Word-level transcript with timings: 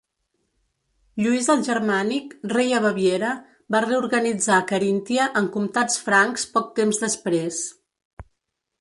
Lluís 1.25 1.49
el 1.53 1.61
Germànic, 1.67 2.33
rei 2.55 2.73
a 2.79 2.81
Baviera, 2.87 3.31
va 3.77 3.83
reorganitzar 3.87 4.59
Caríntia 4.75 5.31
en 5.43 5.53
comtats 5.59 6.03
francs 6.09 6.51
poc 6.57 6.77
temps 6.83 7.07
després. 7.09 7.65